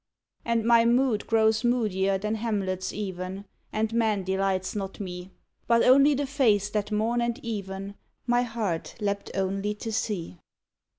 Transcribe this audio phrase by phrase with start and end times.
[0.43, 5.29] And my mood grows moodier than Hamlet's even, And man delights not me,
[5.67, 7.93] But only the face that morn and even
[8.25, 10.39] My heart leapt only to see.